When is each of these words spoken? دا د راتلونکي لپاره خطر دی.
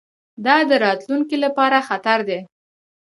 دا 0.45 0.57
د 0.69 0.71
راتلونکي 0.85 1.37
لپاره 1.45 1.77
خطر 1.87 2.19
دی. 2.29 2.39